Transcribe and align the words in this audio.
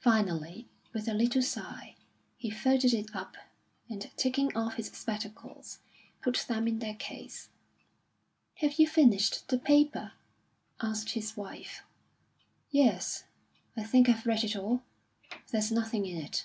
Finally, 0.00 0.68
with 0.92 1.08
a 1.08 1.14
little 1.14 1.40
sigh, 1.40 1.96
he 2.36 2.50
folded 2.50 2.92
it 2.92 3.16
up, 3.16 3.38
and 3.88 4.10
taking 4.18 4.54
off 4.54 4.74
his 4.74 4.88
spectacles, 4.88 5.78
put 6.20 6.44
them 6.46 6.68
in 6.68 6.78
their 6.78 6.92
case. 6.92 7.48
"Have 8.56 8.78
you 8.78 8.86
finished 8.86 9.48
the 9.48 9.58
paper?" 9.58 10.12
asked 10.82 11.12
his 11.12 11.38
wife 11.38 11.84
"Yes, 12.70 13.24
I 13.74 13.82
think 13.82 14.10
I've 14.10 14.26
read 14.26 14.44
it 14.44 14.56
all. 14.56 14.82
There's 15.50 15.72
nothing 15.72 16.04
in 16.04 16.18
it." 16.18 16.44